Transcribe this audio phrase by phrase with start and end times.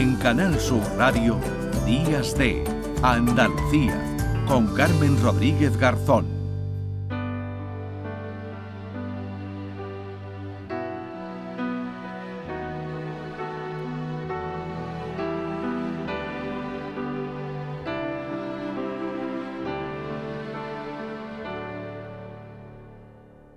[0.00, 1.38] En Canal Sur Radio,
[1.84, 2.64] Días de
[3.02, 4.00] Andalucía,
[4.48, 6.24] con Carmen Rodríguez Garzón.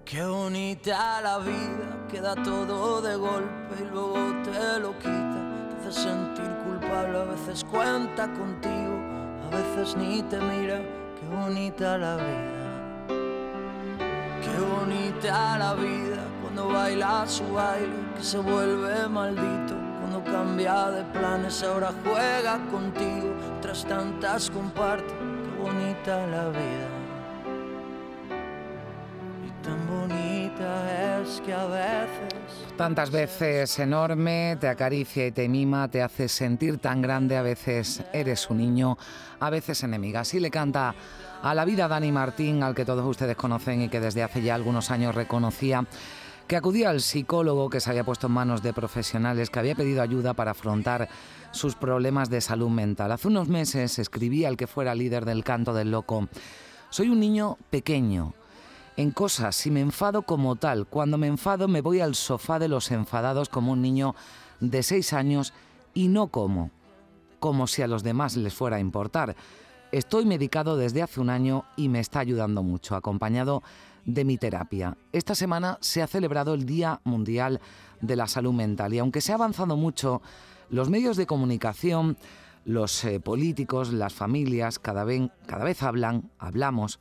[0.04, 5.23] Qué bonita la vida, queda todo de golpe y luego te lo quita.
[5.94, 8.98] Sentir culpable, a veces cuenta contigo,
[9.46, 10.80] a veces ni te mira.
[10.80, 12.64] Qué bonita la vida.
[14.42, 19.76] Qué bonita la vida cuando baila su baile, que se vuelve maldito.
[20.00, 23.32] Cuando cambia de planes, ahora juega contigo.
[23.62, 27.03] Tras tantas comparte, qué bonita la vida.
[32.78, 38.04] Tantas veces enorme, te acaricia y te mima, te hace sentir tan grande, a veces
[38.14, 38.98] eres un niño,
[39.40, 40.22] a veces enemiga.
[40.22, 40.94] Así le canta
[41.42, 44.56] a la vida Dani Martín, al que todos ustedes conocen y que desde hace ya
[44.56, 45.86] algunos años reconocía
[46.48, 50.02] que acudía al psicólogo que se había puesto en manos de profesionales, que había pedido
[50.02, 51.08] ayuda para afrontar
[51.52, 53.12] sus problemas de salud mental.
[53.12, 56.28] Hace unos meses escribía al que fuera líder del canto del loco,
[56.90, 58.34] soy un niño pequeño,
[58.96, 62.68] en cosas, si me enfado como tal, cuando me enfado me voy al sofá de
[62.68, 64.16] los enfadados como un niño
[64.60, 65.54] de seis años
[65.94, 66.70] y no como,
[67.40, 69.36] como si a los demás les fuera a importar.
[69.92, 73.64] Estoy medicado desde hace un año y me está ayudando mucho, acompañado
[74.06, 74.98] de mi terapia.
[75.12, 77.62] Esta semana se ha celebrado el Día Mundial
[78.02, 80.22] de la Salud Mental y aunque se ha avanzado mucho,
[80.70, 82.18] los medios de comunicación,
[82.66, 87.00] los eh, políticos, las familias, cada vez, cada vez hablan, hablamos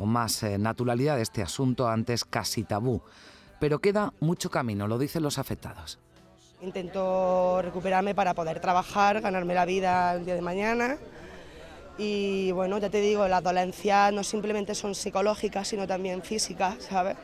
[0.00, 3.02] con más eh, naturalidad de este asunto antes casi tabú.
[3.60, 5.98] Pero queda mucho camino, lo dicen los afectados.
[6.62, 10.96] Intento recuperarme para poder trabajar, ganarme la vida el día de mañana.
[11.98, 17.18] Y bueno, ya te digo, las dolencias no simplemente son psicológicas, sino también físicas, ¿sabes?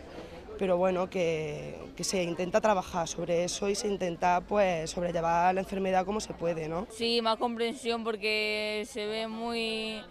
[0.59, 5.63] Pero bueno, que, que, se intenta trabajar sobre eso y se intenta pues sobrellevar la
[5.63, 6.87] enfermedad como se puede, ¿no?
[6.91, 10.03] Sí, más comprensión porque se ve muy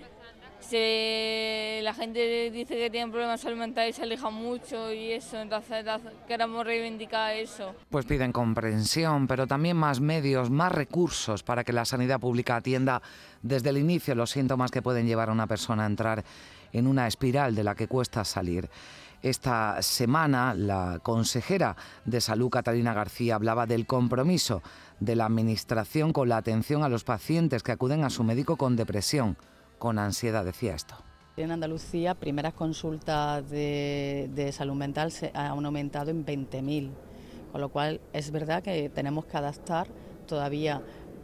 [0.69, 5.85] se, la gente dice que tienen problemas y se aleja mucho y eso, entonces
[6.27, 7.75] queremos reivindicar eso.
[7.89, 13.01] Pues piden comprensión, pero también más medios, más recursos para que la sanidad pública atienda
[13.41, 16.23] desde el inicio los síntomas que pueden llevar a una persona a entrar
[16.73, 18.69] en una espiral de la que cuesta salir.
[19.21, 24.61] Esta semana la consejera de salud, Catalina García, hablaba del compromiso
[24.99, 28.75] de la Administración con la atención a los pacientes que acuden a su médico con
[28.75, 29.37] depresión
[29.77, 30.95] con ansiedad, decía esto.
[31.37, 36.91] En Andalucía, primeras consultas de, salud mental se han aumentado en 20.000,
[37.51, 39.87] con lo cual es verdad que tenemos que adaptar
[40.27, 40.81] todavía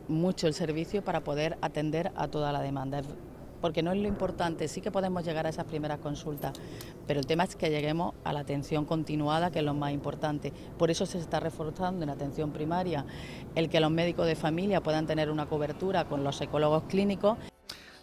[0.09, 3.01] mucho el servicio para poder atender a toda la demanda.
[3.61, 6.59] Porque no es lo importante, sí que podemos llegar a esas primeras consultas,
[7.07, 10.51] pero el tema es que lleguemos a la atención continuada, que es lo más importante.
[10.77, 13.05] Por eso se está reforzando en atención primaria
[13.55, 17.37] el que los médicos de familia puedan tener una cobertura con los psicólogos clínicos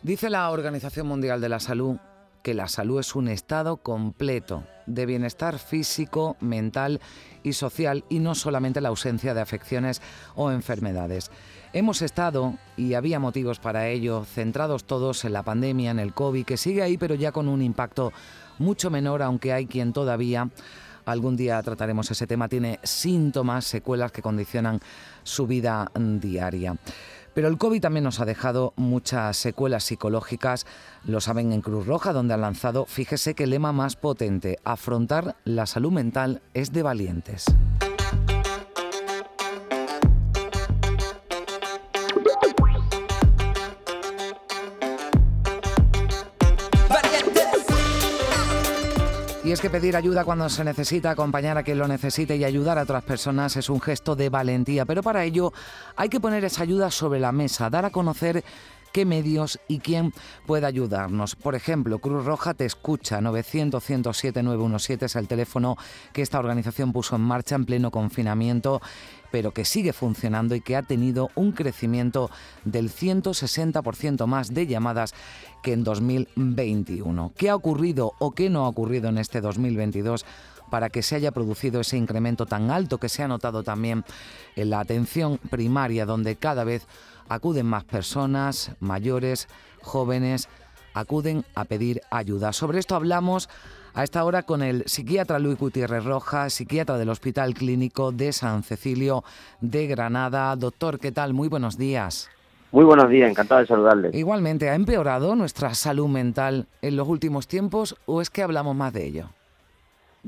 [0.03, 1.97] Dice la Organización Mundial de la Salud
[2.44, 7.00] que la salud es un estado completo de bienestar físico, mental
[7.42, 10.00] y social y no solamente la ausencia de afecciones
[10.37, 11.32] o enfermedades.
[11.72, 16.47] Hemos estado, y había motivos para ello, centrados todos en la pandemia, en el COVID,
[16.47, 18.12] que sigue ahí pero ya con un impacto
[18.58, 20.48] mucho menor, aunque hay quien todavía,
[21.04, 24.81] algún día trataremos ese tema, tiene síntomas, secuelas que condicionan
[25.22, 26.76] su vida diaria.
[27.34, 30.66] Pero el COVID también nos ha dejado muchas secuelas psicológicas,
[31.04, 35.36] lo saben en Cruz Roja, donde han lanzado, fíjese que el lema más potente, afrontar
[35.44, 37.46] la salud mental es de valientes.
[49.48, 52.76] Y es que pedir ayuda cuando se necesita, acompañar a quien lo necesite y ayudar
[52.76, 55.54] a otras personas es un gesto de valentía, pero para ello
[55.97, 58.44] hay que poner esa ayuda sobre la mesa, dar a conocer
[58.93, 60.12] qué medios y quién
[60.46, 61.37] puede ayudarnos.
[61.37, 65.76] Por ejemplo, Cruz Roja te escucha, 900-107-917 es el teléfono
[66.12, 68.81] que esta organización puso en marcha en pleno confinamiento
[69.31, 72.31] pero que sigue funcionando y que ha tenido un crecimiento
[72.64, 75.14] del 160% más de llamadas
[75.62, 77.32] que en 2021.
[77.37, 80.25] ¿Qué ha ocurrido o qué no ha ocurrido en este 2022?
[80.70, 84.05] para que se haya producido ese incremento tan alto que se ha notado también
[84.55, 86.87] en la atención primaria, donde cada vez
[87.28, 89.48] acuden más personas, mayores,
[89.82, 90.48] jóvenes,
[90.94, 92.52] acuden a pedir ayuda.
[92.52, 93.48] Sobre esto hablamos
[93.94, 98.62] a esta hora con el psiquiatra Luis Gutiérrez Rojas, psiquiatra del Hospital Clínico de San
[98.62, 99.25] Cecilio
[99.60, 100.54] de Granada.
[100.56, 101.34] Doctor, ¿qué tal?
[101.34, 102.30] Muy buenos días.
[102.70, 104.10] Muy buenos días, encantado de saludarle.
[104.12, 108.92] Igualmente, ¿ha empeorado nuestra salud mental en los últimos tiempos o es que hablamos más
[108.92, 109.31] de ello?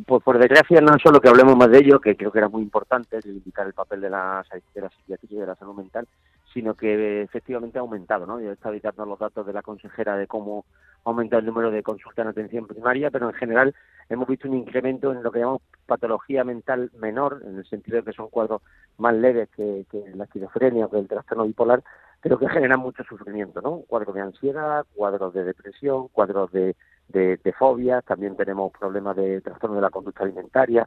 [0.07, 2.63] Pues por desgracia no solo que hablemos más de ello, que creo que era muy
[2.63, 4.43] importante indicar el papel de la,
[4.75, 6.07] de la psiquiatría y de la salud mental,
[6.53, 8.27] sino que efectivamente ha aumentado.
[8.27, 8.41] ¿no?
[8.41, 10.65] Yo estaba editando los datos de la consejera de cómo
[11.05, 13.75] ha aumentado el número de consultas en atención primaria, pero en general
[14.09, 18.05] hemos visto un incremento en lo que llamamos patología mental menor, en el sentido de
[18.05, 18.63] que son cuadros
[18.99, 21.83] más leves que, la esquizofrenia o que el trastorno bipolar,
[22.21, 23.83] pero que generan mucho sufrimiento, ¿no?
[23.87, 26.77] Cuadros de ansiedad, cuadros de depresión, cuadros de,
[27.09, 30.87] de, de fobias, también tenemos problemas de trastorno de la conducta alimentaria,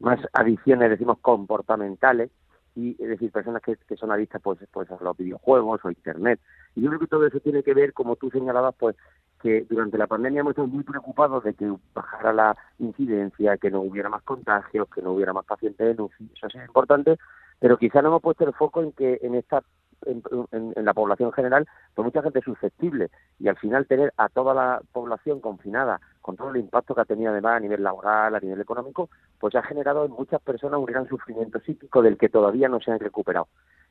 [0.00, 2.30] más adicciones, decimos, comportamentales,
[2.74, 6.40] y es decir, personas que, que son adictas pues, pues a los videojuegos o internet.
[6.74, 8.96] Y yo creo que todo eso tiene que ver, como tú señalabas, pues
[9.40, 13.82] que durante la pandemia hemos estado muy preocupados de que bajara la incidencia, que no
[13.82, 17.18] hubiera más contagios, que no hubiera más pacientes en UCI, eso es importante,
[17.60, 19.62] pero quizá no hemos puesto el foco en que en esta
[20.06, 24.54] en, en, la población general, pues mucha gente susceptible y al final tener a toda
[24.54, 28.40] la población confinada con todo el impacto que ha tenido además a nivel laboral, a
[28.40, 32.66] nivel económico, pues ha generado en muchas personas un gran sufrimiento psíquico del que todavía
[32.66, 33.46] no se han recuperado.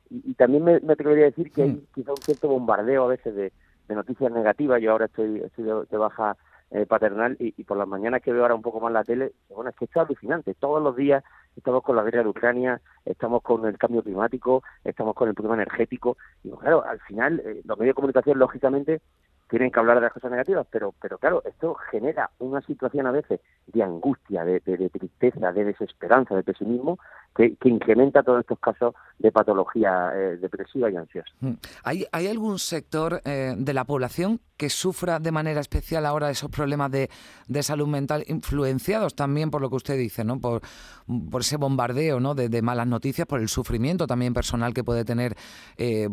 [0.10, 3.36] Y, también me, me, atrevería a decir que hay quizá un cierto bombardeo a veces
[3.36, 3.54] de,
[3.88, 4.82] noticias negativas.
[4.82, 6.36] Yo ahora estoy, estoy de, baja
[6.72, 9.70] eh, paternal y, por las mañanas que veo ahora un poco más la tele, bueno,
[9.70, 10.56] es que es alucinante.
[10.56, 11.24] Todos los días
[11.56, 15.62] estamos con la guerra de Ucrania, estamos con el cambio climático, estamos con el problema
[15.62, 16.18] energético.
[16.44, 19.02] Y claro, al final, eh, los medios de comunicación, lógicamente,
[19.54, 23.12] tienen que hablar de las cosas negativas, pero, pero claro, esto genera una situación a
[23.12, 26.98] veces de angustia, de, tristeza, de desesperanza, de pesimismo,
[27.36, 31.30] que, incrementa todos estos casos de patología eh, depresiva y ansiosa.
[31.42, 31.52] Mm.
[31.84, 36.50] ¿Hay, ¿Hay algún sector eh, de la población que sufra de manera especial ahora esos
[36.50, 37.10] problemas de,
[37.62, 40.40] salud mental, influenciados también por lo que usted dice, ¿no?
[40.40, 40.62] por,
[41.30, 42.34] por ese bombardeo ¿no?
[42.34, 45.36] de, malas noticias, por el sufrimiento también personal que puede tener,
[45.78, 46.08] eh,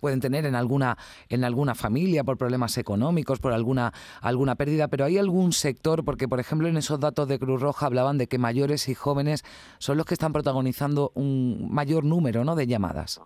[0.00, 0.96] pueden tener en alguna,
[1.28, 6.28] en alguna familia, por problemas económicos, por alguna, alguna pérdida, pero hay algún sector, porque
[6.28, 9.44] por ejemplo en esos datos de Cruz Roja hablaban de que mayores y jóvenes
[9.78, 12.56] son los que están protagonizando un mayor número ¿no?
[12.56, 13.20] de llamadas.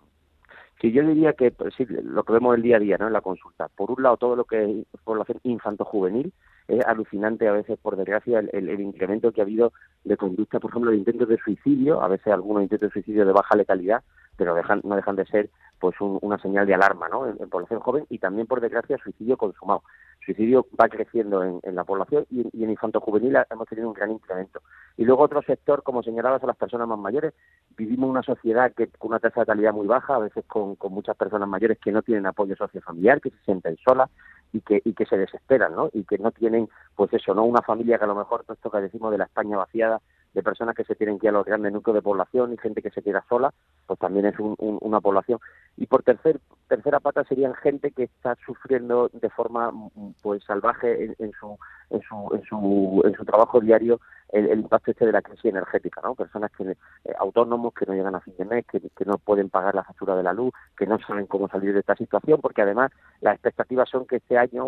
[0.81, 3.07] Sí, yo diría que pues, sí, lo que vemos el día a día ¿no?
[3.07, 3.67] en la consulta.
[3.75, 6.31] Por un lado, todo lo que es población infanto-juvenil,
[6.67, 9.71] es alucinante a veces, por desgracia, el, incremento que ha habido
[10.03, 13.31] de conducta, por ejemplo, de intentos de suicidio, a veces algunos intentos de suicidio de
[13.31, 14.03] baja letalidad,
[14.37, 15.49] pero dejan, no dejan de ser
[15.79, 17.27] pues una señal de alarma ¿no?
[17.27, 19.83] En, población joven y también, por desgracia, suicidio consumado.
[20.25, 24.61] Suicidio va creciendo en, la población y, en infanto juvenil hemos tenido un gran incremento.
[24.97, 27.33] Y luego otro sector, como señalabas, a las personas más mayores.
[27.77, 30.91] Vivimos una sociedad que con una tasa de calidad muy baja, a veces con, con
[30.93, 34.09] muchas personas mayores que no tienen apoyo sociofamiliar, que se sienten solas,
[34.53, 35.89] y que, y que se desesperan, ¿no?
[35.93, 37.43] Y que no tienen, pues eso, ¿no?
[37.43, 40.01] Una familia que a lo mejor, todo esto que decimos de la España vaciada,
[40.37, 42.83] de personas que se tienen que ir a los grandes núcleos de población y gente
[42.83, 43.51] que se queda sola,
[43.87, 45.39] pues también es una población.
[45.77, 49.73] Y por tercer, tercera pata serían gente que está sufriendo de forma
[50.21, 51.57] pues salvaje en, su,
[51.89, 53.99] en, su, en, su, en su trabajo diario
[54.29, 56.15] el, impacto este de la crisis energética, ¿no?
[56.15, 56.75] Personas que eh,
[57.19, 60.23] autónomos que no llegan a fin de mes, que, no pueden pagar la factura de
[60.23, 62.91] la luz, que no saben cómo salir de esta situación, porque además
[63.21, 64.65] las expectativas son que este año,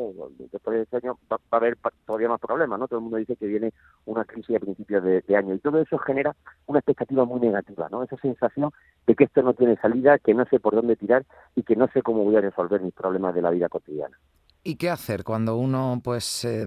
[0.51, 2.87] después de este año, va, a haber todavía más problemas, ¿no?
[2.87, 3.73] Todo el mundo dice que viene
[4.05, 6.35] una crisis a principios de, año y todo eso genera
[6.65, 8.03] una expectativa muy negativa, ¿no?
[8.03, 8.71] Esa sensación
[9.05, 11.87] de que esto no tiene salida, que no sé por dónde tirar y que no
[11.89, 14.17] sé cómo voy a resolver mis problemas de la vida cotidiana.
[14.63, 16.65] ¿Y qué hacer cuando uno, pues, eh,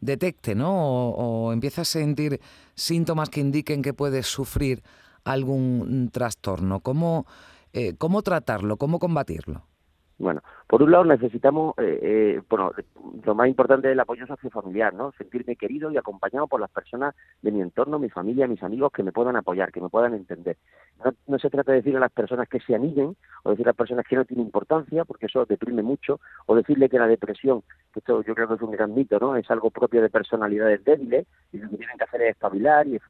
[0.00, 0.72] detecte, ¿no?
[1.10, 2.40] O, empieza a sentir
[2.74, 4.82] síntomas que indiquen que puede sufrir
[5.24, 6.80] algún trastorno.
[6.80, 7.26] ¿Cómo,
[7.72, 8.76] eh, cómo tratarlo?
[8.76, 9.66] ¿Cómo combatirlo?
[10.18, 12.72] Bueno, por un lado necesitamos, eh, eh, bueno,
[13.24, 15.12] lo más importante es el apoyo sociofamiliar, ¿no?
[15.12, 19.04] Sentirme querido y acompañado por las personas de mi entorno, mi familia, mis amigos que
[19.04, 20.56] me puedan apoyar, que me puedan entender.
[21.28, 23.76] No, se trata de decir a las personas que se anillen o decir a las
[23.76, 28.00] personas que no tienen importancia, porque eso deprime mucho, o decirle que la depresión, que
[28.00, 29.36] esto yo creo que es un gran mito, ¿no?
[29.36, 33.00] Es algo propio de personalidades débiles y lo que tienen que hacer es espabilar y,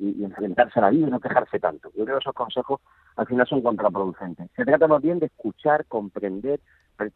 [0.00, 1.90] y enfrentarse a la vida y no quejarse tanto.
[1.94, 2.80] Yo creo que esos consejos
[3.14, 4.50] al final son contraproducentes.
[4.56, 6.58] Se trata más bien de escuchar, comprender,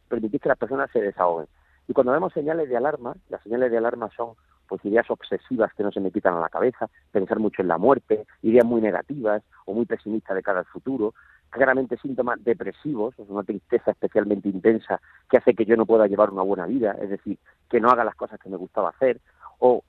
[0.09, 1.47] permitir que las personas se desahoguen.
[1.87, 4.35] Y cuando vemos señales de alarma, las señales de alarma son
[4.69, 7.79] pues ideas obsesivas que no se me quitan a la cabeza, pensar mucho en la
[7.79, 11.15] muerte, ideas muy negativas o muy pesimistas de cara al futuro,
[11.51, 16.43] claramente síntomas depresivos, una tristeza especialmente intensa que hace que yo no pueda llevar una
[16.43, 17.39] buena vida, es decir,
[17.71, 19.21] que no haga las cosas que me gustaba hacer,
[19.59, 19.83] o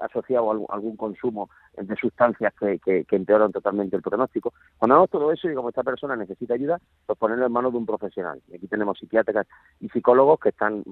[0.00, 4.52] asociado a algún consumo de sustancias que, empeoran totalmente el pronóstico.
[4.76, 7.78] Cuando vemos todo eso y como esta persona necesita ayuda, pues ponerlo en manos de
[7.78, 8.40] un profesional.
[8.48, 9.46] Y aquí tenemos psiquiatras
[9.80, 10.84] y psicólogos que están,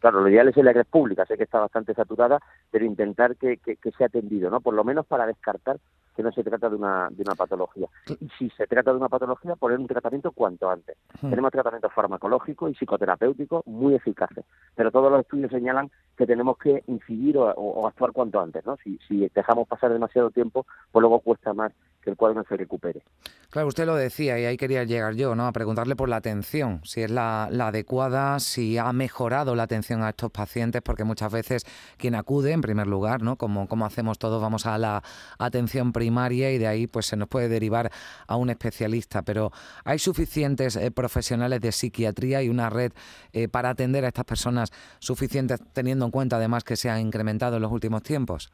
[0.00, 2.40] claro, lo ideal es la red pública, sé que está bastante saturada,
[2.70, 4.60] pero intentar que, que, que sea atendido, ¿no?
[4.60, 5.78] Por lo menos para descartar
[6.16, 7.88] que no se trata de una, de una patología.
[8.08, 10.96] Y si se trata de una patología, poner un tratamiento cuanto antes.
[11.20, 14.44] Tenemos tratamientos farmacológicos y psicoterapéuticos muy eficaces,
[14.74, 18.64] pero todos los estudios señalan que tenemos que incidir o, actuar cuanto antes.
[18.64, 18.76] ¿no?
[18.82, 21.72] Si, si dejamos pasar demasiado tiempo, pues luego cuesta más
[22.06, 23.02] que el cuadro se recupere.
[23.50, 25.46] Claro, usted lo decía y ahí quería llegar yo, ¿no?
[25.46, 30.10] A preguntarle por la atención, si es la, adecuada, si ha mejorado la atención a
[30.10, 31.64] estos pacientes, porque muchas veces
[31.96, 33.36] quien acude, en primer lugar, ¿no?
[33.36, 35.02] Como, como hacemos todos, vamos a la
[35.38, 37.90] atención primaria y de ahí pues se nos puede derivar
[38.28, 39.50] a un especialista, pero
[39.84, 42.92] ¿hay suficientes eh, profesionales de psiquiatría y una red
[43.32, 44.70] eh, para atender a estas personas
[45.00, 48.52] suficientes, teniendo en cuenta además que se han incrementado en los últimos tiempos?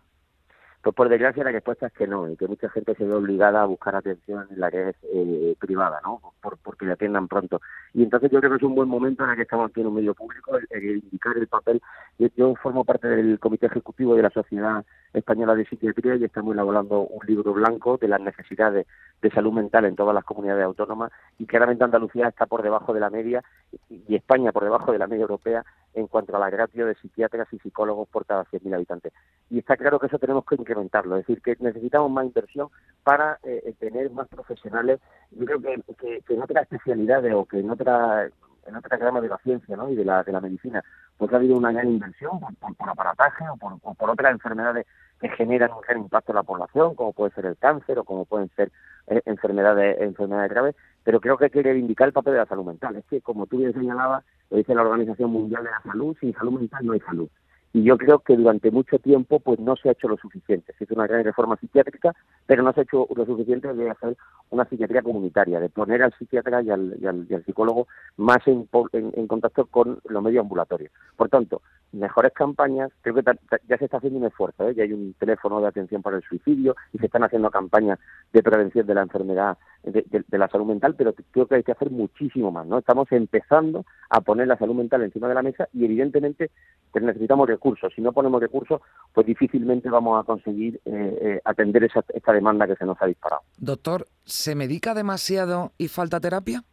[0.82, 3.62] Pues por desgracia la respuesta es que no, y que mucha gente se ve obligada
[3.62, 6.20] a buscar atención en la red eh, privada, ¿no?
[6.40, 7.60] Por, porque le atiendan pronto.
[7.94, 9.86] Y entonces yo creo que es un buen momento en el que estamos aquí en
[9.86, 11.80] un medio público, el, indicar el papel.
[12.18, 16.52] Yo, yo, formo parte del comité ejecutivo de la Sociedad Española de Psiquiatría y estamos
[16.52, 18.86] elaborando un libro blanco de las necesidades
[19.20, 23.00] de salud mental en todas las comunidades autónomas y claramente Andalucía está por debajo de
[23.00, 23.44] la media
[23.88, 27.46] y España por debajo de la media europea en cuanto a la ratio de psiquiatras
[27.52, 29.12] y psicólogos por cada 100.000 habitantes.
[29.50, 32.68] Y está claro que eso tenemos que incrementarlo, es decir, que necesitamos más inversión
[33.04, 35.00] para eh, eh, tener más profesionales.
[35.32, 38.28] Yo creo que, en otras especialidades o que en otra
[38.64, 39.90] en otra rama de la ciencia ¿no?
[39.90, 40.84] y de la, de la medicina,
[41.18, 44.86] pues ha habido una gran inversión por, por, aparataje o por, por, otras enfermedades
[45.20, 48.24] que generan un gran impacto en la población, como puede ser el cáncer o como
[48.24, 48.70] pueden ser
[49.08, 52.64] eh, enfermedades, enfermedades graves, pero creo que hay que reivindicar el papel de la salud
[52.64, 52.94] mental.
[52.94, 56.32] Es que, como tú bien señalabas, lo dice la Organización Mundial de la Salud, sin
[56.34, 57.28] salud mental no hay salud.
[57.74, 60.74] Y yo creo que durante mucho tiempo pues no se ha hecho lo suficiente.
[60.76, 62.14] Se hizo una gran reforma psiquiátrica,
[62.46, 64.16] pero no se ha hecho lo suficiente de hacer
[64.50, 67.88] una psiquiatría comunitaria, de poner al psiquiatra y al, psicólogo
[68.18, 70.92] más en, en, contacto con los medios ambulatorios.
[71.16, 71.62] Por tanto,
[71.92, 73.22] mejores campañas, creo que
[73.68, 74.74] ya se está haciendo un esfuerzo, ¿eh?
[74.74, 77.98] ya hay un teléfono de atención para el suicidio y se están haciendo campañas
[78.32, 81.90] de prevención de la enfermedad de, la salud mental, pero creo que hay que hacer
[81.90, 82.78] muchísimo más, ¿no?
[82.78, 86.50] Estamos empezando a poner la salud mental encima de la mesa y evidentemente
[86.94, 87.92] necesitamos recursos.
[87.94, 88.80] Si no ponemos recursos,
[89.12, 93.06] pues difícilmente vamos a conseguir eh, eh, atender esa, esta demanda que se nos ha
[93.06, 93.42] disparado.
[93.58, 96.64] Doctor, ¿se medica demasiado y falta terapia?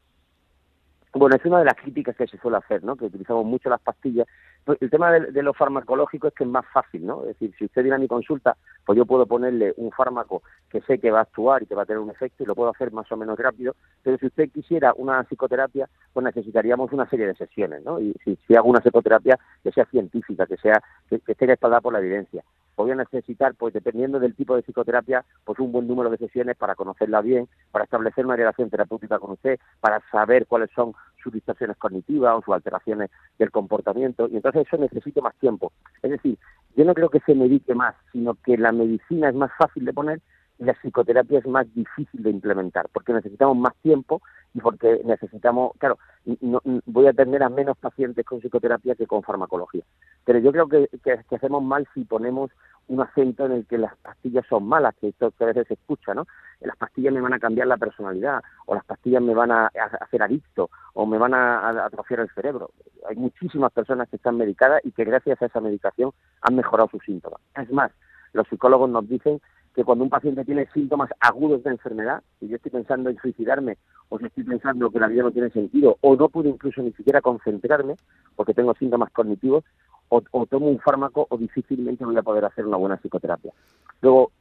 [1.11, 2.95] Bueno, es una de las críticas que se suele hacer, ¿no?
[2.95, 4.27] Que utilizamos mucho las pastillas.
[4.63, 7.21] Pues el tema de, lo farmacológico es que es más fácil, ¿no?
[7.21, 10.81] Es decir, si usted viene a mi consulta, pues yo puedo ponerle un fármaco que
[10.81, 12.69] sé que va a actuar y que va a tener un efecto y lo puedo
[12.69, 13.75] hacer más o menos rápido.
[14.03, 17.99] Pero si usted quisiera una psicoterapia, pues necesitaríamos una serie de sesiones, ¿no?
[17.99, 21.99] Y si, hago una psicoterapia que sea científica, que sea que esté respaldada por la
[21.99, 22.43] evidencia
[22.83, 26.55] voy a necesitar, pues dependiendo del tipo de psicoterapia, pues un buen número de sesiones
[26.57, 31.33] para conocerla bien, para establecer una relación terapéutica con usted, para saber cuáles son sus
[31.33, 35.73] distorsiones cognitivas o sus alteraciones del comportamiento, y entonces eso necesita más tiempo.
[36.01, 36.37] Es decir,
[36.75, 39.93] yo no creo que se medique más, sino que la medicina es más fácil de
[39.93, 40.21] poner
[40.59, 44.21] y la psicoterapia es más difícil de implementar, porque necesitamos más tiempo
[44.53, 45.97] y porque necesitamos, claro,
[46.41, 49.83] no, voy a atender a menos pacientes con psicoterapia que con farmacología.
[50.25, 52.51] Pero yo creo que, que, hacemos mal si ponemos
[52.87, 56.13] un acento en el que las pastillas son malas, que esto a veces se escucha,
[56.13, 56.25] ¿no?
[56.61, 60.23] Las pastillas me van a cambiar la personalidad, o las pastillas me van a, hacer
[60.23, 62.71] adicto, o me van a, atrofiar el cerebro.
[63.07, 67.03] Hay muchísimas personas que están medicadas y que gracias a esa medicación han mejorado sus
[67.03, 67.39] síntomas.
[67.55, 67.91] Es más,
[68.33, 69.39] los psicólogos nos dicen
[69.75, 73.77] que cuando un paciente tiene síntomas agudos de enfermedad, y yo estoy pensando en suicidarme,
[74.09, 76.91] o si estoy pensando que la vida no tiene sentido, o no puedo incluso ni
[76.93, 77.95] siquiera concentrarme
[78.35, 79.63] porque tengo síntomas cognitivos,
[80.09, 83.53] o, tomo un fármaco o difícilmente voy a poder hacer una buena psicoterapia.
[84.01, 84.31] Luego,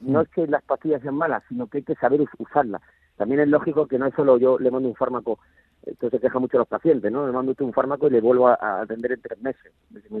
[0.00, 2.80] no es que las pastillas sean malas, sino que hay que saber usarlas.
[3.16, 5.38] También es lógico que no es solo yo le mando un fármaco,
[5.84, 7.26] entonces se quejan mucho los pacientes, ¿no?
[7.26, 9.72] Le mando un fármaco y le vuelvo a, atender en tres meses.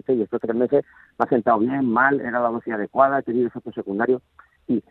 [0.08, 0.84] Y estos tres meses
[1.18, 4.22] me ha sentado bien, mal, era la dosis adecuada, he tenido efectos secundarios.
[4.68, 4.84] Y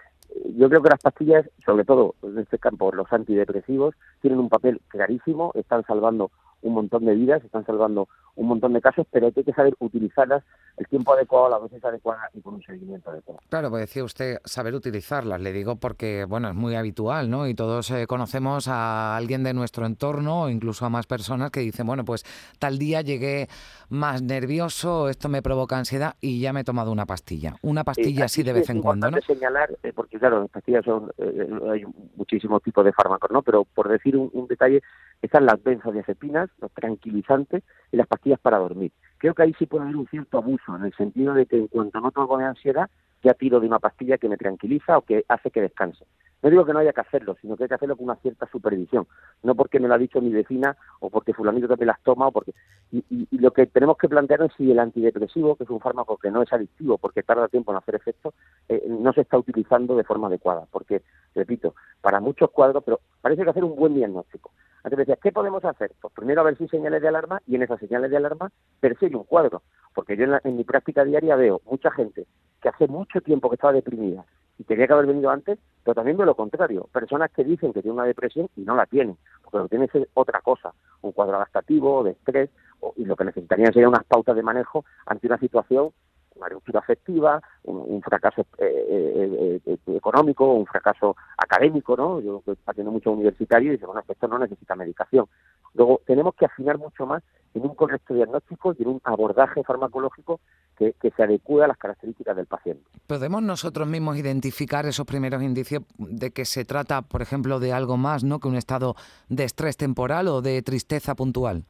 [0.57, 4.81] yo creo que las pastillas, sobre todo en este campo los antidepresivos, tienen un papel
[4.89, 6.31] clarísimo, están salvando
[6.67, 10.43] un montón de vidas, están salvando un montón de casos, pero hay que saber utilizarlas
[10.77, 13.41] el tiempo adecuado, la dosis adecuada y con un seguimiento adecuado.
[13.49, 17.47] Claro, pues decía usted saber utilizarlas, le digo porque, bueno, es muy habitual, ¿no?
[17.47, 21.61] Y todos eh, conocemos a alguien de nuestro entorno o incluso a más personas que
[21.61, 22.23] dicen, bueno, pues
[22.59, 23.47] tal día llegué
[23.89, 27.55] más nervioso, esto me provoca ansiedad y ya me he tomado una pastilla.
[27.63, 29.17] Una pastilla así de vez en cuando, ¿no?
[29.21, 31.83] señalar, eh, porque claro, las pastillas son, eh, hay
[32.15, 33.41] muchísimos tipos de fármacos, ¿no?
[33.41, 34.81] Pero por decir un, un detalle,
[35.21, 38.91] están las benzodiazepinas, los tranquilizantes y las pastillas para dormir.
[39.17, 41.67] creo que ahí sí puede haber un cierto abuso, en el sentido de que en
[41.67, 42.89] cuanto noto algo de ansiedad,
[43.23, 46.05] ya tiro de una pastilla que me tranquiliza o que hace que descanse.
[46.43, 48.47] No digo que no haya que hacerlo, sino que hay que hacerlo con una cierta
[48.51, 49.07] supervisión,
[49.41, 52.31] no porque me lo ha dicho mi vecina o porque fulanito me las toma o
[52.31, 52.53] porque
[52.91, 56.29] y, lo que tenemos que plantear es si el antidepresivo, que es un fármaco que
[56.29, 58.33] no es adictivo porque tarda tiempo en hacer efecto,
[58.69, 61.01] eh, no se está utilizando de forma adecuada, porque
[61.33, 64.51] repito, para muchos cuadros, pero parece que hacer un buen diagnóstico.
[64.87, 65.91] Antes decías, ¿qué podemos hacer?
[65.99, 69.17] Pues primero a ver si señales de alarma y en esas señales de alarma persigue
[69.17, 69.61] un cuadro,
[69.93, 72.25] porque yo en, en mi práctica diaria veo mucha gente
[72.61, 74.23] que hace mucho tiempo que estaba deprimida
[74.57, 77.81] y tenía que haber venido antes, pero también de lo contrario, personas que dicen que
[77.81, 81.35] tienen una depresión y no la tienen, porque lo tienen es otra cosa, un cuadro
[81.35, 82.49] adaptativo, de estrés,
[82.95, 85.89] y lo que necesitarían serían unas pautas de manejo ante una situación,
[86.37, 92.19] una ruptura afectiva, un, fracaso eh, eh, eh, económico, un fracaso académico, ¿no?
[92.19, 95.25] Yo que atiendo mucho universitario y dice, bueno, esto no necesita medicación.
[95.73, 100.39] Luego, tenemos que afinar mucho más en un correcto diagnóstico y en un abordaje farmacológico
[100.77, 102.83] que, se adecue a las características del paciente.
[103.07, 107.97] ¿Podemos nosotros mismos identificar esos primeros indicios de que se trata, por ejemplo, de algo
[107.97, 108.39] más ¿no?
[108.39, 108.95] que un estado
[109.29, 111.63] de estrés temporal o de tristeza puntual?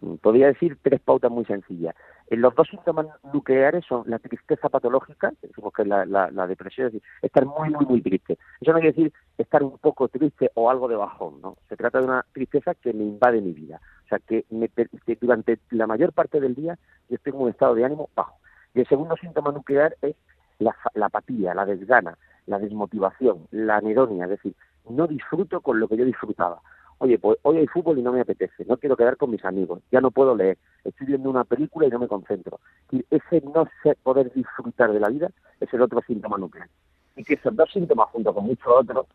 [0.00, 1.94] Mm, podría decir tres pautas muy sencillas.
[2.30, 6.92] En los dos síntomas nucleares son la tristeza patológica, decimos que es la, depresión, es
[6.92, 8.38] decir, estar muy, muy, muy triste.
[8.60, 11.56] Eso no quiere decir estar un poco triste o algo de bajón, ¿no?
[11.68, 13.80] Se trata de una tristeza que me invade mi vida.
[14.04, 17.48] O sea, que, me, que durante la mayor parte del día yo estoy en un
[17.48, 18.38] estado de ánimo bajo.
[18.74, 20.14] Y el segundo síntoma nuclear es
[20.60, 24.54] la, apatía, la desgana, la desmotivación, la anedonia, es decir,
[24.88, 26.60] no disfruto con lo que yo disfrutaba.
[27.02, 29.80] Oye, pues hoy hay fútbol y no me apetece, no quiero quedar con mis amigos,
[29.90, 32.60] ya no puedo leer, estoy viendo una película y no me concentro.
[32.90, 33.66] Y ese no
[34.02, 35.30] poder disfrutar de la vida
[35.60, 36.68] es el otro síntoma nuclear.
[37.16, 39.06] Y que esos dos síntomas, junto con muchos otros,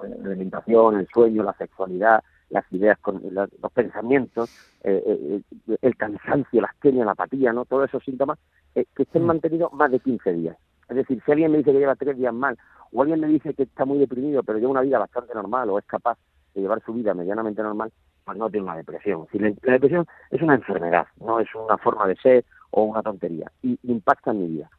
[0.00, 4.48] la alimentación, el sueño, la sexualidad, las ideas, con los pensamientos,
[4.84, 7.64] eh, eh, el cansancio, la astenia, la apatía, ¿no?
[7.64, 8.38] Todos esos síntomas
[8.76, 9.26] eh, que estén mm.
[9.26, 10.56] mantenidos más de 15 días.
[10.88, 12.56] Es decir, si alguien me dice que lleva tres días mal,
[12.92, 15.78] o alguien me dice que está muy deprimido, pero lleva una vida bastante normal, o
[15.80, 16.16] es capaz
[16.54, 17.92] de llevar su vida medianamente normal,
[18.24, 19.26] pues no tiene una depresión.
[19.32, 23.50] Si la, depresión es una enfermedad, no es una forma de ser o una tontería,
[23.62, 24.70] y impacta en mi vida,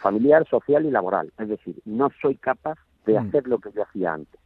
[0.00, 1.32] familiar, social y laboral.
[1.38, 3.26] Es decir, no soy capaz de mm.
[3.26, 4.40] hacer lo que yo hacía antes.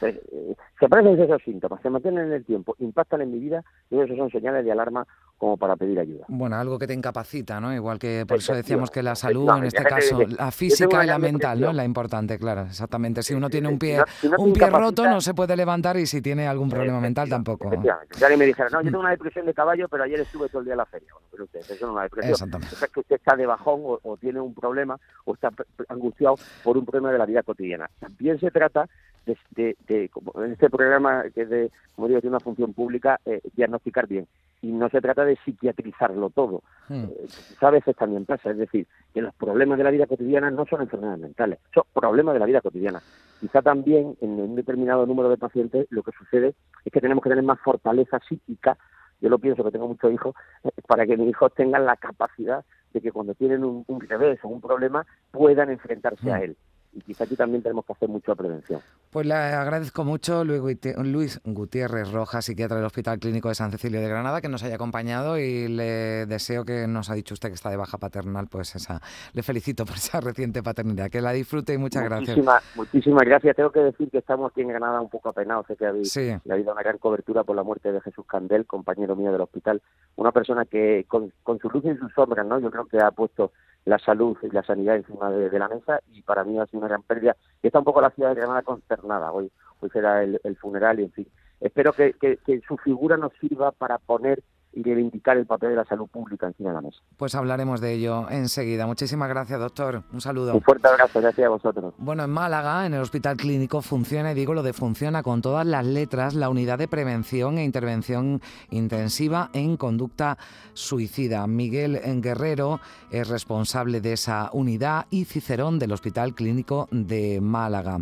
[0.00, 3.98] Eh, se aparecen esos síntomas, se mantienen en el tiempo, impactan en mi vida y
[3.98, 5.06] esos son señales de alarma
[5.42, 6.24] como para pedir ayuda.
[6.28, 7.74] Bueno, algo que te incapacita, ¿no?
[7.74, 11.18] Igual que por eso decíamos que la salud, en este caso, la física y la
[11.18, 11.70] mental, ¿no?
[11.70, 13.24] Es la importante, claro, exactamente.
[13.24, 14.04] Si uno tiene un pie,
[14.38, 17.72] un pie roto, no se puede levantar y si tiene algún problema mental tampoco.
[18.12, 20.60] Si alguien me dijera, no, yo tengo una depresión de caballo, pero ayer estuve todo
[20.60, 21.08] el día en la feria.
[21.12, 22.32] Bueno, pero usted, eso no es una depresión.
[22.34, 22.76] Exactamente.
[22.94, 25.50] Que usted está de bajón o, o tiene un problema o está
[25.88, 27.90] angustiado por un problema de la vida cotidiana.
[27.98, 28.88] También se trata
[29.26, 33.18] de, de, como en este programa que es de, como digo, tiene una función pública,
[33.24, 34.28] eh, diagnosticar bien.
[34.62, 36.62] Y no se trata de psiquiatrizarlo todo.
[36.88, 37.04] Hmm.
[37.04, 37.26] Eh,
[37.60, 40.82] a veces también pasa, es decir, que los problemas de la vida cotidiana no son
[40.82, 43.02] enfermedades mentales, son problemas de la vida cotidiana.
[43.40, 47.30] Quizá también en un determinado número de pacientes lo que sucede es que tenemos que
[47.30, 48.78] tener más fortaleza psíquica,
[49.20, 50.34] yo lo pienso que tengo muchos hijos,
[50.86, 54.48] para que mis hijos tengan la capacidad de que cuando tienen un, un revés o
[54.48, 56.42] un problema puedan enfrentarse a hmm.
[56.42, 56.56] él
[56.92, 58.80] y quizá aquí también tenemos que hacer mucha prevención.
[59.10, 64.08] Pues le agradezco mucho Luis Gutiérrez Rojas, psiquiatra del Hospital Clínico de San Cecilio de
[64.08, 67.70] Granada, que nos haya acompañado y le deseo que nos ha dicho usted que está
[67.70, 69.00] de baja paternal, pues esa,
[69.32, 72.38] le felicito por esa reciente paternidad, que la disfrute y muchas gracias.
[72.74, 73.56] Muchísimas gracias.
[73.56, 76.52] Tengo que decir que estamos aquí en Granada un poco apenados, sé que habéis, ha
[76.52, 79.82] habido una gran cobertura por la muerte de Jesús Candel, compañero mío del hospital,
[80.16, 82.58] una persona que con, con su luz y sus sombras, ¿no?
[82.58, 83.52] yo creo que ha puesto
[83.84, 86.88] la salud y la sanidad encima de, la mesa y para mí ha sido una
[86.88, 87.36] gran pérdida.
[87.62, 89.32] Y está un poco la ciudad de Granada consternada.
[89.32, 91.28] Hoy, hoy será el, funeral y en fin.
[91.60, 94.42] Espero que, que su figura nos sirva para poner
[94.72, 96.98] y reivindicar el papel de la salud pública encima de la mesa.
[97.16, 98.86] Pues hablaremos de ello enseguida.
[98.86, 100.02] Muchísimas gracias, doctor.
[100.12, 100.54] Un saludo.
[100.54, 101.94] Un fuerte abrazo, gracias a vosotros.
[101.98, 105.66] Bueno, en Málaga, en el Hospital Clínico, funciona, y digo lo de funciona con todas
[105.66, 110.38] las letras, la unidad de prevención e intervención intensiva en conducta
[110.72, 111.46] suicida.
[111.46, 112.80] Miguel Guerrero
[113.10, 117.98] es responsable de esa unidad y Cicerón del Hospital Clínico de Málaga.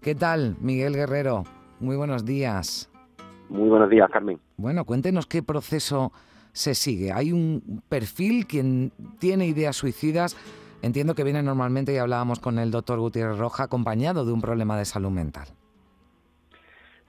[0.00, 1.44] ¿Qué tal, Miguel Guerrero?
[1.78, 2.90] Muy buenos días.
[3.50, 4.38] Muy buenos días, Carmen.
[4.56, 6.12] Bueno, cuéntenos qué proceso
[6.52, 7.12] se sigue.
[7.12, 10.36] Hay un perfil quien tiene ideas suicidas.
[10.82, 14.78] Entiendo que viene normalmente, y hablábamos con el doctor Gutiérrez Roja, acompañado de un problema
[14.78, 15.48] de salud mental.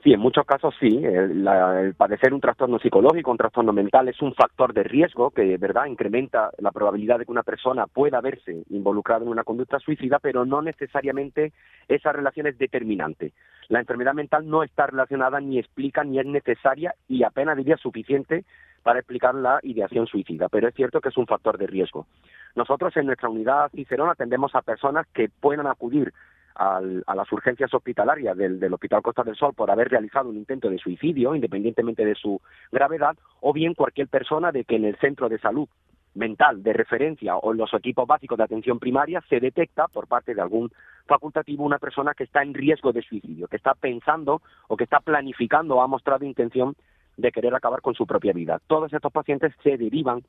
[0.04, 0.88] Sí, en muchos casos sí.
[1.04, 5.86] El, padecer un trastorno psicológico, un trastorno mental, es un factor de riesgo que, verdad,
[5.86, 10.44] incrementa la probabilidad de que una persona pueda verse involucrada en una conducta suicida, pero
[10.44, 11.54] no necesariamente
[11.88, 13.34] esa relación es determinante.
[13.70, 18.44] La enfermedad mental no está relacionada ni explica ni es necesaria y apenas diría suficiente
[18.82, 22.08] para explicar la ideación suicida, pero es cierto que es un factor de riesgo.
[22.56, 26.12] Nosotros en nuestra unidad Cicerón atendemos a personas que puedan acudir
[26.56, 30.70] a las urgencias hospitalarias del, del, Hospital Costa del Sol por haber realizado un intento
[30.70, 35.30] de suicidio, independientemente de su gravedad, o bien cualquier persona de que en el centro
[35.30, 35.68] de salud
[36.14, 40.36] mental de referencia o en los equipos básicos de atención primaria se detecta por parte
[40.36, 40.72] de algún
[41.06, 45.00] facultativo una persona que está en riesgo de suicidio, que está pensando o que está
[45.00, 46.76] planificando o ha mostrado intención
[47.18, 48.60] de querer acabar con su propia vida.
[48.68, 50.24] Todos estos pacientes se derivan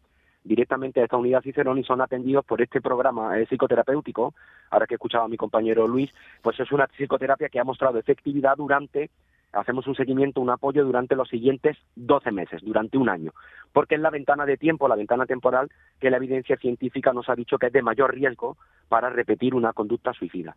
[0.44, 4.34] directamente a esta unidad Cicerón y son atendidos por este programa eh, psicoterapéutico.
[4.70, 6.10] Ahora que escuchaba a mi compañero Luis,
[6.42, 9.10] pues es una psicoterapia que ha mostrado efectividad durante
[9.52, 13.32] hacemos un seguimiento, un apoyo durante los siguientes 12 meses, durante un año,
[13.72, 17.34] porque es la ventana de tiempo, la ventana temporal que la evidencia científica nos ha
[17.34, 18.56] dicho que es de mayor riesgo
[18.88, 20.56] para repetir una conducta suicida.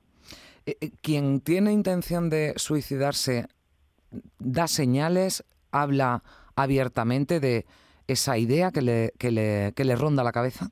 [0.66, 3.48] Eh, eh, quien tiene intención de suicidarse
[4.40, 6.24] da señales, habla
[6.56, 7.66] abiertamente de
[8.08, 10.68] esa idea que le, que le, que le ronda la cabeza?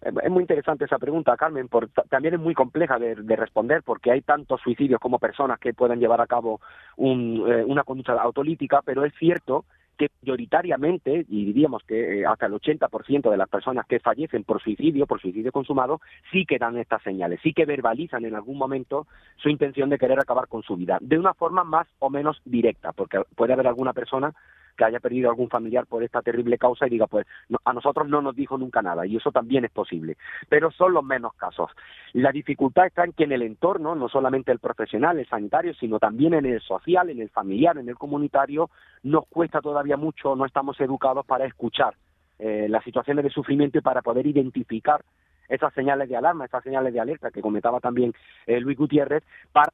[0.00, 4.20] Es muy interesante esa pregunta, Carmen, por, también es muy compleja de, responder porque hay
[4.22, 6.60] tantos suicidios como personas que pueden llevar a cabo
[6.96, 9.64] eh, una conducta autolítica, pero es cierto
[9.96, 14.62] que mayoritariamente, y diríamos que eh, hasta el 80% de las personas que fallecen por
[14.62, 19.08] suicidio, por suicidio consumado, sí que dan estas señales, sí que verbalizan en algún momento
[19.36, 22.92] su intención de querer acabar con su vida, de una forma más o menos directa,
[22.92, 24.32] porque puede haber alguna persona
[24.78, 27.26] que haya perdido algún familiar por esta terrible causa y diga, pues
[27.64, 30.16] a nosotros no nos dijo nunca nada, y eso también es posible,
[30.48, 31.70] pero son los menos casos.
[32.12, 35.98] La dificultad está en que en el entorno, no solamente el profesional, el sanitario, sino
[35.98, 38.70] también en el social, en el familiar, en el comunitario,
[39.02, 41.94] nos cuesta todavía mucho, no estamos educados para escuchar
[42.38, 45.02] eh, las situaciones de sufrimiento y para poder identificar
[45.48, 48.12] esas señales de alarma, esas señales de alerta que comentaba también
[48.46, 49.72] eh, Luis Gutiérrez, para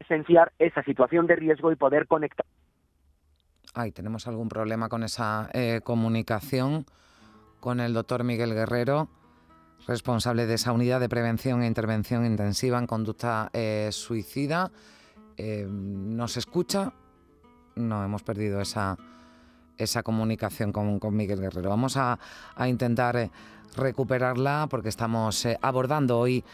[0.00, 2.46] esenciar esa situación de riesgo y poder conectar
[3.80, 6.84] Ay, tenemos algún problema con esa eh, comunicación
[7.60, 9.08] con el doctor Miguel Guerrero,
[9.86, 14.72] responsable de esa unidad de prevención e intervención intensiva en conducta eh, suicida.
[15.36, 16.92] Eh, ¿Nos escucha?
[17.76, 18.98] No, hemos perdido esa,
[19.76, 21.70] esa comunicación con, Miguel Guerrero.
[21.70, 22.18] Vamos a,
[22.56, 23.30] a intentar
[23.76, 26.44] recuperarla porque estamos abordando hoy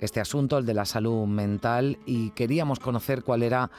[0.00, 3.70] este asunto, el de la salud mental, y queríamos conocer cuál era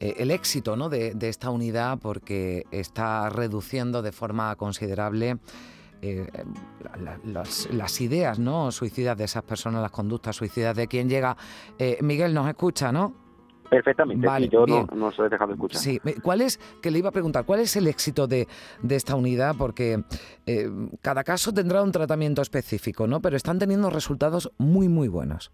[0.00, 0.88] eh, el éxito ¿no?
[0.88, 5.36] de, esta unidad porque está reduciendo de forma considerable
[6.00, 6.26] eh,
[7.24, 8.72] las, ideas ¿no?
[8.72, 11.36] suicidas de esas personas, las conductas suicidas de quien llega.
[11.78, 13.28] Eh, Miguel, nos escucha, ¿no?
[13.68, 15.80] Perfectamente, vale, yo no, no os he dejado escuchar.
[15.80, 18.48] Sí, ¿cuál es, que le iba a preguntar, cuál es el éxito de,
[18.82, 19.54] de esta unidad?
[19.56, 20.02] Porque
[21.00, 23.20] cada caso tendrá un tratamiento específico, ¿no?
[23.20, 25.52] Pero están teniendo resultados muy, muy buenos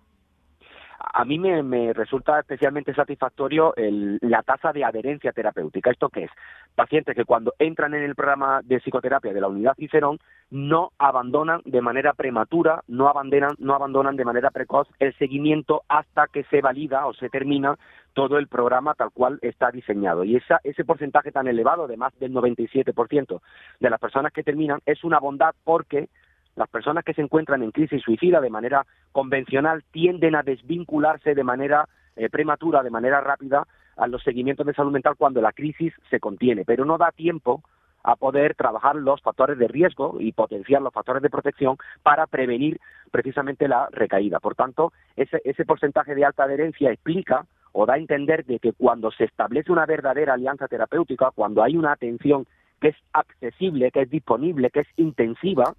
[1.12, 5.90] a mí me, resulta especialmente satisfactorio la tasa de adherencia terapéutica.
[5.90, 6.30] ¿Esto qué es?
[6.74, 10.18] Pacientes que cuando entran en el programa de psicoterapia de la unidad Cicerón
[10.50, 16.26] no abandonan de manera prematura, no abandonan, no abandonan de manera precoz el seguimiento hasta
[16.26, 17.76] que se valida o se termina
[18.12, 20.24] todo el programa tal cual está diseñado.
[20.24, 23.40] Y esa, ese porcentaje tan elevado de más del 97%
[23.80, 26.08] de las personas que terminan es una bondad porque
[26.56, 31.44] las personas que se encuentran en crisis suicida de manera convencional tienden a desvincularse de
[31.44, 33.66] manera eh, prematura, de manera rápida,
[33.96, 37.62] a los seguimientos de salud mental cuando la crisis se contiene, pero no da tiempo
[38.02, 42.78] a poder trabajar los factores de riesgo y potenciar los factores de protección para prevenir
[43.10, 44.38] precisamente la recaída.
[44.38, 48.72] Por tanto, ese, ese porcentaje de alta adherencia explica o da a entender de que
[48.72, 52.46] cuando se establece una verdadera alianza terapéutica, cuando hay una atención
[52.80, 55.74] que es accesible, que es disponible, que es intensiva,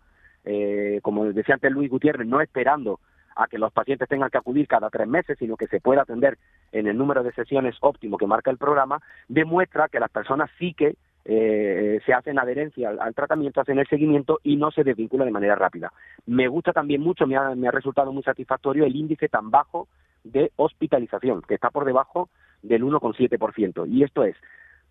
[0.48, 3.00] eh, como decía antes Luis Gutiérrez, no esperando
[3.36, 6.38] a que los pacientes tengan que acudir cada tres meses, sino que se pueda atender
[6.72, 10.74] en el número de sesiones óptimo que marca el programa, demuestra que las personas sí
[10.74, 15.32] que eh, se hacen adherencia al, tratamiento, hacen el seguimiento y no se desvincula de
[15.32, 15.92] manera rápida.
[16.26, 19.90] Me gusta también mucho, me ha, me ha resultado muy satisfactorio el índice tan bajo
[20.24, 22.30] de hospitalización, que está por debajo
[22.64, 23.88] del 1,7%.
[23.90, 24.38] Y esto es,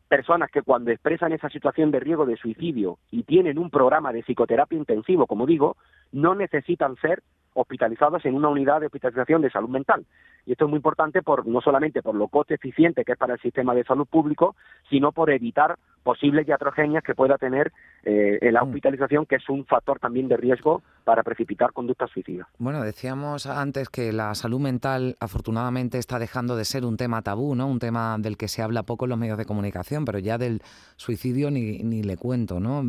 [0.08, 4.22] personas que cuando expresan esa situación de riesgo de suicidio y tienen un programa de
[4.22, 5.76] psicoterapia intensivo, como digo,
[6.12, 7.22] no necesitan ser
[7.54, 10.04] hospitalizados en una unidad de hospitalización de salud mental.
[10.46, 13.34] Y esto es muy importante por no solamente por lo coste eficiente que es para
[13.34, 14.54] el sistema de salud público,
[14.88, 17.72] sino por evitar posibles iatrogenias que pueda tener
[18.04, 18.68] eh, la mm.
[18.68, 22.46] hospitalización, que es un factor también de riesgo para precipitar conductas suicidas.
[22.58, 27.56] Bueno, decíamos antes que la salud mental afortunadamente está dejando de ser un tema tabú,
[27.56, 27.66] ¿no?
[27.66, 30.62] Un tema del que se habla poco en los medios de comunicación, pero ya del
[30.94, 32.84] suicidio ni, ni le cuento, ¿no?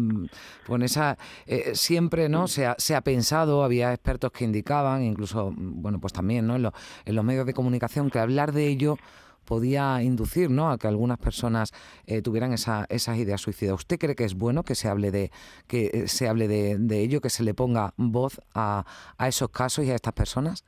[0.67, 1.17] Con esa
[1.47, 2.47] eh, siempre, ¿no?
[2.47, 6.55] Se ha, se ha pensado, había expertos que indicaban, incluso, bueno, pues también, ¿no?
[6.55, 6.69] En,
[7.05, 8.97] en los medios de comunicación que hablar de ello
[9.45, 10.69] podía inducir ¿no?
[10.69, 11.71] a que algunas personas
[12.05, 13.75] eh, tuvieran esa, esas ideas suicidas.
[13.75, 15.31] ¿Usted cree que es bueno que se hable de,
[15.67, 18.85] que eh, se hable de, de ello, que se le ponga voz a,
[19.17, 20.65] a esos casos y a estas personas?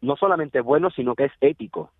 [0.00, 1.90] No solamente es bueno, sino que es ético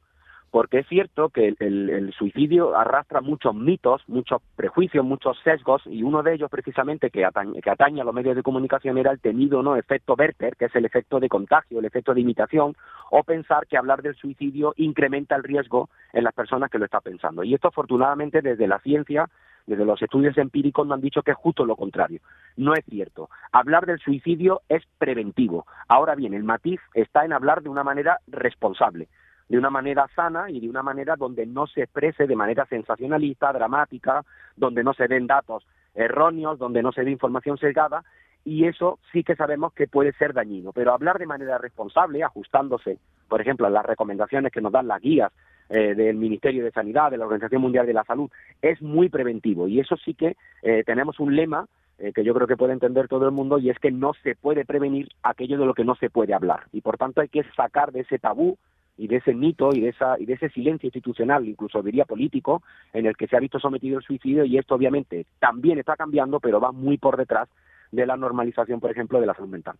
[0.50, 6.22] porque es cierto que el, suicidio arrastra muchos mitos, muchos prejuicios, muchos sesgos, y uno
[6.22, 9.76] de ellos precisamente que atañe, a los medios de comunicación era el temido ¿no?
[9.76, 12.74] efecto Werther, que es el efecto de contagio, el efecto de imitación,
[13.10, 17.02] o pensar que hablar del suicidio incrementa el riesgo en las personas que lo están
[17.02, 17.44] pensando.
[17.44, 19.28] Y esto afortunadamente desde la ciencia
[19.66, 22.20] desde los estudios empíricos nos han dicho que es justo lo contrario.
[22.56, 23.28] No es cierto.
[23.52, 25.66] Hablar del suicidio es preventivo.
[25.86, 29.08] Ahora bien, el matiz está en hablar de una manera responsable
[29.50, 33.52] de una manera sana y de una manera donde no se exprese de manera sensacionalista,
[33.52, 34.24] dramática,
[34.56, 38.04] donde no se den datos erróneos, donde no se dé información sesgada,
[38.44, 40.72] y eso sí que sabemos que puede ser dañino.
[40.72, 45.02] Pero hablar de manera responsable, ajustándose, por ejemplo, a las recomendaciones que nos dan las
[45.02, 45.32] guías
[45.68, 48.30] eh, del Ministerio de Sanidad, de la Organización Mundial de la Salud,
[48.62, 49.66] es muy preventivo.
[49.66, 51.66] Y eso sí que eh, tenemos un lema
[51.98, 54.36] eh, que yo creo que puede entender todo el mundo, y es que no se
[54.36, 56.66] puede prevenir aquello de lo que no se puede hablar.
[56.72, 58.56] Y por tanto hay que sacar de ese tabú
[59.00, 62.62] y de ese mito y de, esa, y de ese silencio institucional, incluso diría político,
[62.92, 66.38] en el que se ha visto sometido el suicidio y esto obviamente también está cambiando,
[66.38, 67.48] pero va muy por detrás
[67.90, 69.76] de la normalización, por ejemplo, de la salud mental.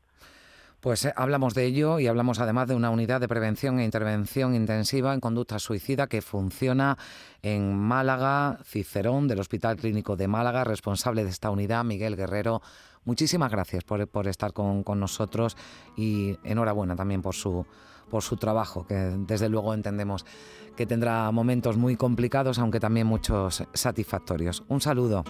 [0.80, 4.54] Pues eh, hablamos de ello y hablamos además de una unidad de prevención e intervención
[4.54, 6.96] intensiva en conducta suicida que funciona
[7.42, 12.62] en Málaga, Cicerón, del Hospital Clínico de Málaga, responsable de esta unidad, Miguel Guerrero.
[13.04, 15.58] Muchísimas gracias por, por estar con, con nosotros
[15.94, 17.66] y enhorabuena también por su
[18.10, 20.26] por su trabajo, que desde luego entendemos
[20.76, 24.64] que tendrá momentos muy complicados, aunque también muchos satisfactorios.
[24.68, 25.24] Un saludo.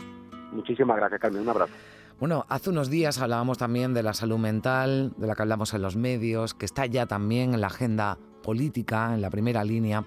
[0.52, 1.42] Muchísimas gracias, Carmen.
[1.42, 1.72] Un abrazo.
[2.18, 5.82] Bueno, hace unos días hablábamos también de la salud mental, de la que hablamos en
[5.82, 10.04] los medios, que está ya también en la agenda política, en la primera línea,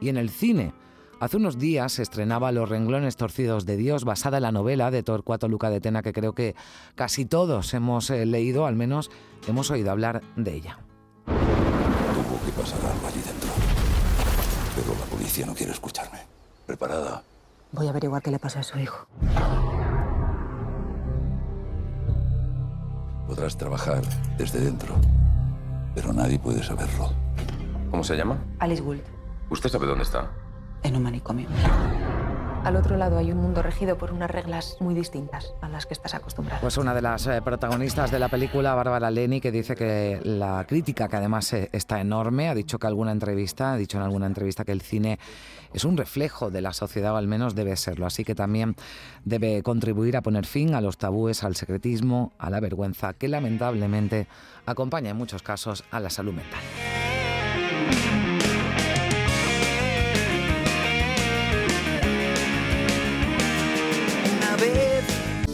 [0.00, 0.74] y en el cine.
[1.18, 5.02] Hace unos días se estrenaba Los renglones torcidos de Dios, basada en la novela de
[5.02, 6.54] Torcuato Luca de Tena, que creo que
[6.94, 9.10] casi todos hemos eh, leído, al menos
[9.48, 10.85] hemos oído hablar de ella.
[12.46, 13.48] Tuvo que pasar algo allí dentro.
[14.76, 16.20] Pero la policía no quiere escucharme.
[16.64, 17.22] ¿Preparada?
[17.72, 19.06] Voy a averiguar qué le pasa a su hijo.
[23.26, 24.02] Podrás trabajar
[24.38, 24.94] desde dentro,
[25.94, 27.12] pero nadie puede saberlo.
[27.90, 28.38] ¿Cómo se llama?
[28.60, 29.02] Alice Gould.
[29.50, 30.30] ¿Usted sabe dónde está?
[30.84, 31.48] En un manicomio.
[32.66, 35.94] Al otro lado hay un mundo regido por unas reglas muy distintas a las que
[35.94, 36.60] estás acostumbrado.
[36.60, 40.64] Pues una de las eh, protagonistas de la película, Bárbara Leni, que dice que la
[40.66, 44.26] crítica, que además eh, está enorme, ha dicho que alguna entrevista, ha dicho en alguna
[44.26, 45.20] entrevista que el cine
[45.72, 48.04] es un reflejo de la sociedad, o al menos debe serlo.
[48.04, 48.74] Así que también
[49.24, 54.26] debe contribuir a poner fin a los tabúes, al secretismo, a la vergüenza, que lamentablemente
[54.66, 56.62] acompaña en muchos casos a la salud mental.